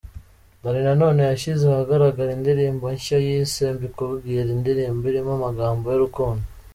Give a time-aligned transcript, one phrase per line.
[0.61, 6.45] Danny Nanone, yashyize ahagaragara indirimbo nshya yise Mbikubwire, indirimbo irimo amagambo y’urukundo.